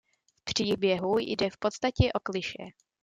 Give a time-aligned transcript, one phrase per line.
[0.39, 2.65] V příběhu jde v podstatě o klišé.